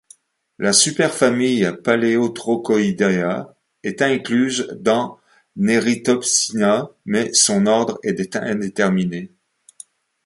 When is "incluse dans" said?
4.01-5.19